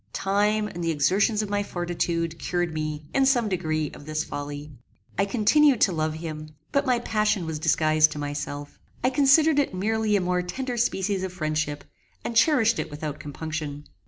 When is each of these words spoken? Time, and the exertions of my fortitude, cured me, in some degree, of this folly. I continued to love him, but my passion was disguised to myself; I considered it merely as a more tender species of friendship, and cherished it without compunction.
Time, 0.13 0.67
and 0.67 0.83
the 0.83 0.89
exertions 0.89 1.43
of 1.43 1.49
my 1.51 1.61
fortitude, 1.61 2.39
cured 2.39 2.73
me, 2.73 3.05
in 3.13 3.23
some 3.23 3.47
degree, 3.47 3.91
of 3.91 4.07
this 4.07 4.23
folly. 4.23 4.71
I 5.15 5.25
continued 5.25 5.79
to 5.81 5.91
love 5.91 6.15
him, 6.15 6.55
but 6.71 6.87
my 6.87 6.97
passion 6.97 7.45
was 7.45 7.59
disguised 7.59 8.11
to 8.13 8.17
myself; 8.17 8.79
I 9.03 9.11
considered 9.11 9.59
it 9.59 9.75
merely 9.75 10.15
as 10.17 10.21
a 10.23 10.25
more 10.25 10.41
tender 10.41 10.75
species 10.77 11.21
of 11.21 11.33
friendship, 11.33 11.83
and 12.25 12.35
cherished 12.35 12.79
it 12.79 12.89
without 12.89 13.19
compunction. 13.19 13.83